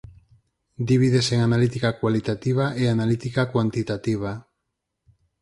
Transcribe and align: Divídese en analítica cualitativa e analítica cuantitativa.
Divídese 0.89 1.31
en 1.35 1.41
analítica 1.49 1.89
cualitativa 2.01 2.65
e 2.81 2.83
analítica 2.95 3.41
cuantitativa. 3.53 4.31